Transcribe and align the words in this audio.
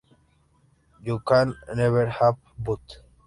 You 1.03 1.19
can 1.19 1.55
never 1.75 2.09
have 2.09 2.35
both. 2.57 2.81